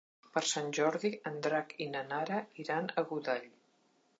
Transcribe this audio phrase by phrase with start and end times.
[0.35, 3.47] Per Sant Jordi en Drac i na Nara iran a Godall.